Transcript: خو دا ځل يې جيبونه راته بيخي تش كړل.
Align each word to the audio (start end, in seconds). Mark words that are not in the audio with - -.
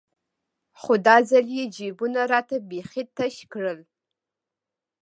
خو 0.81 0.93
دا 1.07 1.17
ځل 1.29 1.45
يې 1.57 1.65
جيبونه 1.75 2.21
راته 2.31 2.55
بيخي 2.69 3.03
تش 3.15 3.35
كړل. 3.51 3.79